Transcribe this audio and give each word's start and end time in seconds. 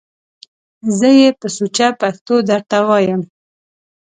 زه 0.97 1.07
یې 1.19 1.29
په 1.39 1.47
سوچه 1.57 1.87
پښتو 2.01 2.35
درته 2.49 2.77
وایم! 2.87 3.21